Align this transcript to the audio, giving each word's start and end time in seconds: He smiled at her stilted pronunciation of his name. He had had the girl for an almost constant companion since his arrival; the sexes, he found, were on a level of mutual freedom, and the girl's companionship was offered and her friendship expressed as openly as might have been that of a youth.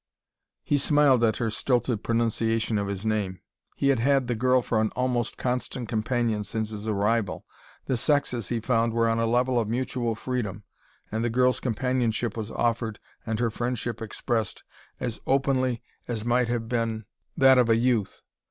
He 0.63 0.79
smiled 0.79 1.23
at 1.23 1.37
her 1.37 1.51
stilted 1.51 2.03
pronunciation 2.03 2.79
of 2.79 2.87
his 2.87 3.05
name. 3.05 3.39
He 3.75 3.89
had 3.89 3.99
had 3.99 4.25
the 4.25 4.33
girl 4.33 4.63
for 4.63 4.81
an 4.81 4.89
almost 4.95 5.37
constant 5.37 5.89
companion 5.89 6.43
since 6.43 6.71
his 6.71 6.87
arrival; 6.87 7.45
the 7.85 7.95
sexes, 7.95 8.49
he 8.49 8.59
found, 8.59 8.93
were 8.93 9.07
on 9.07 9.19
a 9.19 9.27
level 9.27 9.59
of 9.59 9.67
mutual 9.69 10.15
freedom, 10.15 10.63
and 11.11 11.23
the 11.23 11.29
girl's 11.29 11.59
companionship 11.59 12.35
was 12.35 12.49
offered 12.49 12.99
and 13.27 13.39
her 13.39 13.51
friendship 13.51 14.01
expressed 14.01 14.63
as 14.99 15.19
openly 15.27 15.83
as 16.07 16.25
might 16.25 16.47
have 16.47 16.67
been 16.67 17.05
that 17.37 17.59
of 17.59 17.69
a 17.69 17.75
youth. 17.75 18.21